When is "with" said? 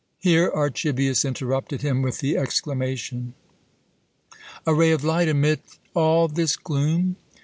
2.01-2.21